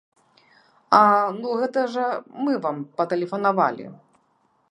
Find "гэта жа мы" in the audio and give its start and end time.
1.63-2.57